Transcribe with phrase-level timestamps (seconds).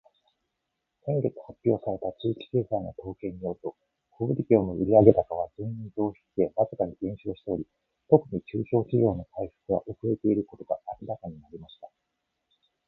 [1.05, 3.75] 「先月発表された地域経済の統計によると、
[4.09, 7.67] 小売業の売上高は前年同期比でわずかに減少しており、
[8.09, 11.87] 特に中小企業の回復が遅れていることが明らかになりました。」